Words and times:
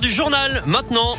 du 0.00 0.10
journal 0.10 0.62
maintenant. 0.66 1.16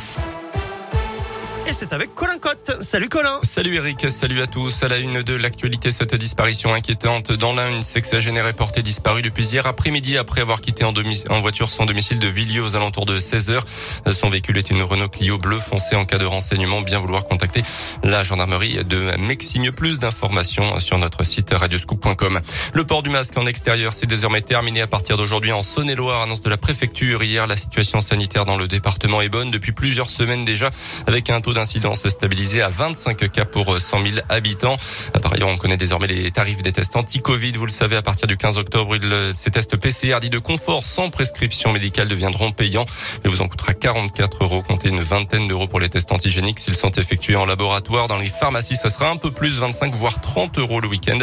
Et 1.68 1.74
c'est 1.74 1.92
avec 1.92 2.14
Colin 2.14 2.38
Cotte. 2.40 2.78
Salut 2.80 3.10
Colin. 3.10 3.40
Salut 3.42 3.74
Eric, 3.74 4.10
salut 4.10 4.40
à 4.40 4.46
tous. 4.46 4.82
À 4.82 4.88
la 4.88 4.96
une 4.96 5.20
de 5.20 5.34
l'actualité, 5.34 5.90
cette 5.90 6.14
disparition 6.14 6.72
inquiétante. 6.72 7.30
Dans 7.32 7.52
l'un, 7.52 7.68
une 7.68 7.82
sexagénaire 7.82 8.46
est 8.46 8.54
portée 8.54 8.80
disparue 8.80 9.20
depuis 9.20 9.46
hier 9.46 9.66
après-midi 9.66 10.16
après 10.16 10.40
avoir 10.40 10.62
quitté 10.62 10.82
en, 10.84 10.94
voiture 11.40 11.68
son 11.68 11.84
domicile 11.84 12.18
de 12.20 12.26
Villiers 12.26 12.60
aux 12.60 12.74
alentours 12.74 13.04
de 13.04 13.18
16 13.18 13.50
heures. 13.50 13.66
Son 14.10 14.30
véhicule 14.30 14.56
est 14.56 14.70
une 14.70 14.80
Renault 14.80 15.10
Clio 15.10 15.36
bleu 15.36 15.58
foncé 15.58 15.94
en 15.94 16.06
cas 16.06 16.16
de 16.16 16.24
renseignement. 16.24 16.80
Bien 16.80 17.00
vouloir 17.00 17.24
contacter 17.24 17.60
la 18.02 18.22
gendarmerie 18.22 18.82
de 18.86 19.14
Meximieux. 19.18 19.72
Plus 19.72 19.98
d'informations 19.98 20.80
sur 20.80 20.96
notre 20.96 21.22
site 21.22 21.50
radioscoop.com. 21.52 22.40
Le 22.72 22.84
port 22.84 23.02
du 23.02 23.10
masque 23.10 23.36
en 23.36 23.44
extérieur, 23.44 23.92
c'est 23.92 24.06
désormais 24.06 24.40
terminé 24.40 24.80
à 24.80 24.86
partir 24.86 25.18
d'aujourd'hui 25.18 25.52
en 25.52 25.62
Saône-et-Loire. 25.62 26.22
Annonce 26.22 26.40
de 26.40 26.48
la 26.48 26.56
préfecture 26.56 27.22
hier. 27.22 27.46
La 27.46 27.56
situation 27.56 28.00
sanitaire 28.00 28.46
dans 28.46 28.56
le 28.56 28.68
département 28.68 29.20
est 29.20 29.28
bonne 29.28 29.50
depuis 29.50 29.72
plusieurs 29.72 30.08
semaines 30.08 30.46
déjà 30.46 30.70
avec 31.06 31.28
un 31.28 31.42
taux 31.42 31.57
d'incidence 31.58 32.04
est 32.04 32.10
stabilisé 32.10 32.62
à 32.62 32.68
25 32.68 33.32
cas 33.32 33.44
pour 33.44 33.80
100 33.80 34.04
000 34.04 34.16
habitants. 34.28 34.76
Par 35.20 35.32
ailleurs, 35.32 35.48
on 35.48 35.56
connaît 35.56 35.76
désormais 35.76 36.06
les 36.06 36.30
tarifs 36.30 36.62
des 36.62 36.70
tests 36.70 36.94
anti-Covid. 36.94 37.50
Vous 37.56 37.66
le 37.66 37.72
savez, 37.72 37.96
à 37.96 38.02
partir 38.02 38.28
du 38.28 38.36
15 38.36 38.58
octobre, 38.58 38.96
ces 39.34 39.50
tests 39.50 39.76
PCR 39.76 40.20
dits 40.20 40.30
de 40.30 40.38
confort 40.38 40.84
sans 40.84 41.10
prescription 41.10 41.72
médicale 41.72 42.06
deviendront 42.06 42.52
payants. 42.52 42.84
Il 43.24 43.30
vous 43.30 43.42
en 43.42 43.48
coûtera 43.48 43.74
44 43.74 44.44
euros, 44.44 44.62
comptez 44.62 44.88
une 44.88 45.00
vingtaine 45.00 45.48
d'euros 45.48 45.66
pour 45.66 45.80
les 45.80 45.88
tests 45.88 46.12
antigéniques 46.12 46.60
s'ils 46.60 46.76
sont 46.76 46.92
effectués 46.92 47.34
en 47.34 47.44
laboratoire. 47.44 48.06
Dans 48.06 48.18
les 48.18 48.28
pharmacies, 48.28 48.76
ça 48.76 48.88
sera 48.88 49.10
un 49.10 49.16
peu 49.16 49.32
plus, 49.32 49.58
25 49.58 49.92
voire 49.94 50.20
30 50.20 50.58
euros 50.58 50.80
le 50.80 50.86
week-end. 50.86 51.18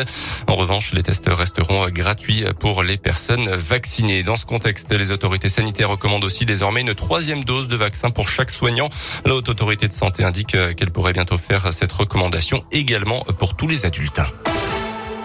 En 0.48 0.56
revanche, 0.56 0.92
les 0.92 1.02
tests 1.02 1.30
resteront 1.30 1.88
gratuits 1.92 2.44
pour 2.60 2.84
les 2.84 2.98
personnes 2.98 3.50
vaccinées. 3.56 4.24
Dans 4.24 4.36
ce 4.36 4.46
contexte, 4.46 4.92
les 4.92 5.14
autorités 5.14 5.48
sanitaires 5.48 5.92
recommandent 5.92 6.26
aussi 6.26 6.46
désormais 6.46 6.82
une 6.82 6.94
troisième 6.94 7.46
dose 7.46 7.70
de 7.70 7.78
vaccin 7.78 8.10
pour 8.10 8.28
chaque 8.28 8.52
soignant. 8.52 8.90
La 9.24 9.34
haute 9.34 9.48
autorité 9.48 9.88
de 9.88 9.94
santé 9.94 10.25
indique 10.26 10.58
qu'elle 10.76 10.92
pourrait 10.92 11.14
bientôt 11.14 11.38
faire 11.38 11.72
cette 11.72 11.92
recommandation 11.92 12.64
également 12.72 13.24
pour 13.40 13.56
tous 13.56 13.68
les 13.68 13.86
adultes. 13.86 14.22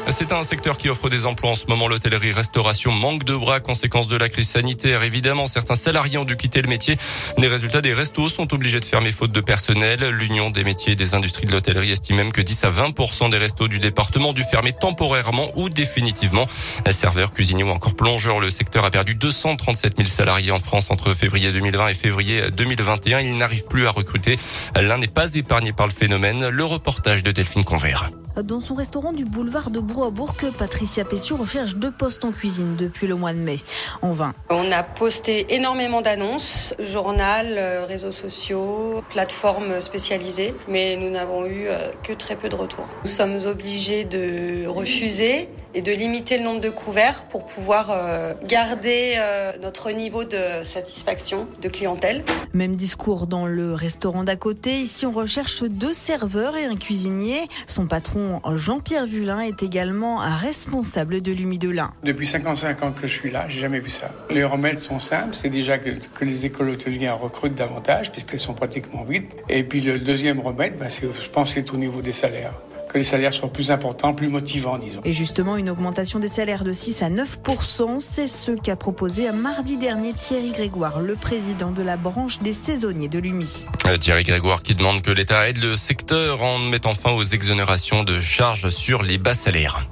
C'est 0.09 0.33
un 0.33 0.43
secteur 0.43 0.77
qui 0.77 0.89
offre 0.89 1.09
des 1.09 1.27
emplois 1.27 1.51
en 1.51 1.55
ce 1.55 1.67
moment. 1.67 1.87
L'hôtellerie, 1.87 2.33
restauration 2.33 2.91
manque 2.91 3.25
de 3.25 3.35
bras, 3.35 3.61
conséquence 3.61 4.09
de 4.09 4.17
la 4.17 4.29
crise 4.29 4.49
sanitaire. 4.49 5.03
Évidemment, 5.03 5.47
certains 5.47 5.75
salariés 5.75 6.19
ont 6.19 6.25
dû 6.25 6.37
quitter 6.37 6.63
le 6.63 6.69
métier. 6.69 6.97
Les 7.39 7.49
résultats 7.49 7.81
des 7.81 7.95
restos 7.95 8.29
sont 8.29 8.53
obligés 8.53 8.81
de 8.81 8.85
fermer 8.85 9.13
faute 9.13 9.33
de 9.33 9.41
personnel. 9.41 10.01
L'Union 10.11 10.51
des 10.51 10.65
métiers 10.65 10.93
et 10.93 10.97
des 10.97 11.15
industries 11.15 11.47
de 11.47 11.53
l'hôtellerie 11.53 11.93
estime 11.93 12.17
même 12.17 12.33
que 12.33 12.41
10 12.41 12.65
à 12.65 12.71
20 12.71 13.31
des 13.31 13.39
restos 13.39 13.69
du 13.69 13.79
département 13.79 14.31
ont 14.31 14.33
dû 14.33 14.45
fermer 14.45 14.73
temporairement 14.73 15.51
ou 15.55 15.69
définitivement. 15.69 16.47
Serveurs, 16.91 17.33
cuisiniers 17.33 17.65
ou 17.65 17.71
encore 17.71 17.95
plongeurs, 17.95 18.41
le 18.41 18.51
secteur 18.51 18.85
a 18.85 18.91
perdu 18.91 19.15
237 19.15 19.97
000 19.97 20.09
salariés 20.09 20.51
en 20.51 20.59
France 20.59 20.91
entre 20.91 21.15
février 21.15 21.53
2020 21.53 21.89
et 21.89 21.95
février 21.95 22.43
2021. 22.51 23.21
Il 23.21 23.37
n'arrive 23.37 23.65
plus 23.67 23.87
à 23.87 23.91
recruter. 23.91 24.37
L'un 24.75 24.99
n'est 24.99 25.09
pas 25.09 25.35
épargné 25.35 25.73
par 25.73 25.87
le 25.87 25.93
phénomène. 25.93 26.49
Le 26.49 26.65
reportage 26.65 27.23
de 27.23 27.31
Delphine 27.31 27.65
Convert. 27.65 28.11
Dans 28.37 28.61
son 28.61 28.75
restaurant 28.75 29.13
du 29.13 29.25
boulevard 29.25 29.71
de 29.71 29.81
Bourg, 29.81 30.13
Patricia 30.57 31.05
Pessiou 31.05 31.37
recherche 31.37 31.75
deux 31.77 31.91
postes 31.91 32.25
en 32.25 32.31
cuisine 32.31 32.77
depuis 32.77 33.09
le 33.09 33.17
mois 33.17 33.33
de 33.33 33.39
mai. 33.39 33.59
En 34.03 34.13
vain. 34.13 34.33
On 34.49 34.71
a 34.71 34.83
posté 34.83 35.55
énormément 35.55 36.01
d'annonces, 36.01 36.75
journal, 36.79 37.57
euh, 37.59 37.85
réseaux 37.87 38.13
sociaux, 38.13 39.03
plateformes 39.11 39.81
spécialisées, 39.81 40.55
mais 40.69 40.97
nous 40.97 41.11
n'avons 41.11 41.45
eu 41.45 41.67
euh, 41.67 41.91
que 42.05 42.13
très 42.13 42.37
peu 42.37 42.49
de 42.49 42.55
retours. 42.55 42.87
Nous 43.05 43.11
sommes 43.11 43.39
obligés 43.47 44.05
de 44.05 44.67
refuser 44.67 45.49
et 45.75 45.83
de 45.83 45.93
limiter 45.93 46.39
le 46.39 46.45
nombre 46.45 46.61
de 46.61 46.71
couverts 46.71 47.25
pour 47.25 47.47
pouvoir 47.47 47.91
euh, 47.91 48.35
garder 48.47 49.15
euh, 49.17 49.53
notre 49.63 49.91
niveau 49.93 50.25
de 50.25 50.65
satisfaction 50.65 51.47
de 51.63 51.69
clientèle. 51.69 52.25
Même 52.53 52.77
discours 52.77 53.27
dans 53.27 53.47
le 53.47 53.75
restaurant 53.75 54.25
d'à 54.25 54.37
côté. 54.37 54.79
Ici, 54.79 55.07
on 55.07 55.11
recherche 55.11 55.63
deux 55.63 55.93
serveurs 55.93 56.57
et 56.57 56.65
un 56.65 56.77
cuisinier. 56.77 57.41
Son 57.67 57.87
patron, 57.87 58.41
Jean-Pierre 58.55 59.07
Vulin, 59.07 59.41
est 59.41 59.63
également 59.63 60.19
responsable 60.19 61.23
de 61.23 61.33
l'Humidelin. 61.33 61.93
Depuis 62.03 62.27
55 62.27 62.83
ans 62.83 62.93
que 62.93 63.07
je 63.07 63.15
suis 63.15 63.31
là, 63.31 63.47
j'ai 63.49 63.61
jamais 63.61 63.81
vu 63.81 63.91
ça. 63.91 64.11
Les 64.31 64.45
remèdes 64.45 64.79
sont 64.79 64.99
simples. 64.99 65.35
C'est 65.35 65.49
déjà 65.51 65.79
que, 65.79 65.91
que, 65.91 66.25
les 66.25 66.47
écoles 66.47 66.71
hôtelières 66.71 67.19
recrutent 67.19 67.55
davantage 67.55 68.11
puisqu'elles 68.13 68.41
sont 68.41 68.55
pratiquement 68.55 69.05
vides. 69.05 69.25
Et 69.49 69.63
puis 69.63 69.81
le 69.81 69.99
deuxième 69.99 70.41
remède, 70.41 70.79
ben, 70.79 70.89
je 70.91 71.29
pense, 71.29 71.53
c'est 71.53 71.73
au 71.73 71.77
niveau 71.77 72.03
des 72.03 72.13
salaires 72.13 72.53
que 72.93 72.99
les 72.99 73.05
salaires 73.05 73.33
soient 73.33 73.53
plus 73.53 73.71
importants, 73.71 74.15
plus 74.15 74.29
motivants, 74.29 74.79
disons. 74.79 75.01
Et 75.05 75.13
justement, 75.13 75.57
une 75.57 75.71
augmentation 75.71 76.19
des 76.19 76.29
salaires 76.29 76.65
de 76.65 76.73
6 76.73 77.03
à 77.03 77.11
9% 77.11 78.01
c'est 78.01 78.27
ce 78.27 78.53
qu'a 78.53 78.77
proposé 78.77 79.31
mardi 79.33 79.77
dernier 79.77 80.13
Thierry 80.13 80.51
Grégoire, 80.53 81.01
le 81.01 81.17
président 81.17 81.71
de 81.71 81.83
la 81.83 81.97
branche 81.97 82.41
des 82.41 82.53
saisonniers 82.53 83.09
de 83.09 83.19
l'UMI. 83.19 83.67
Euh, 83.87 83.97
Thierry 83.97 84.23
Grégoire 84.23 84.63
qui 84.63 84.75
demande 84.75 85.03
que 85.03 85.11
l'État 85.11 85.49
aide 85.49 85.63
le 85.63 85.77
secteur 85.77 86.43
en 86.43 86.59
mettant 86.59 86.95
fin 86.95 87.13
aux 87.13 87.25
exonérations 87.25 88.05
de 88.05 88.19
charges 88.21 88.71
sur 88.71 89.03
les 89.03 89.19
bas 89.19 89.35
salaires. 89.35 89.87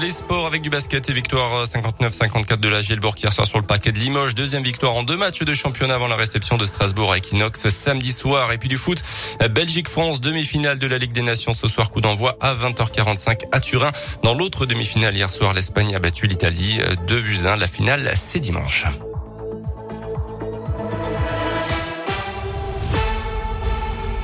Les 0.00 0.10
sports 0.10 0.46
avec 0.46 0.62
du 0.62 0.70
basket 0.70 1.10
et 1.10 1.12
victoire 1.12 1.64
59-54 1.64 2.56
de 2.56 2.68
la 2.68 2.80
Gielbourg 2.80 3.14
hier 3.22 3.32
soir 3.32 3.46
sur 3.46 3.58
le 3.58 3.66
parquet 3.66 3.92
de 3.92 3.98
Limoges. 3.98 4.34
Deuxième 4.34 4.62
victoire 4.62 4.94
en 4.94 5.02
deux 5.02 5.18
matchs 5.18 5.42
de 5.42 5.52
championnat 5.52 5.94
avant 5.94 6.08
la 6.08 6.16
réception 6.16 6.56
de 6.56 6.64
Strasbourg 6.64 7.12
à 7.12 7.18
Equinox 7.18 7.68
samedi 7.68 8.12
soir. 8.12 8.52
Et 8.52 8.58
puis 8.58 8.68
du 8.68 8.78
foot, 8.78 9.02
Belgique-France, 9.50 10.20
demi-finale 10.20 10.78
de 10.78 10.86
la 10.86 10.96
Ligue 10.96 11.12
des 11.12 11.22
Nations 11.22 11.52
ce 11.52 11.68
soir. 11.68 11.90
Coup 11.90 12.00
d'envoi 12.00 12.38
à 12.40 12.54
20h45 12.54 13.42
à 13.52 13.60
Turin. 13.60 13.92
Dans 14.22 14.34
l'autre 14.34 14.64
demi-finale 14.64 15.14
hier 15.14 15.28
soir, 15.28 15.52
l'Espagne 15.52 15.94
a 15.94 15.98
battu 15.98 16.26
l'Italie 16.26 16.80
2 17.06 17.20
buts 17.20 17.40
1. 17.46 17.56
La 17.56 17.66
finale, 17.66 18.12
c'est 18.14 18.40
dimanche. 18.40 18.86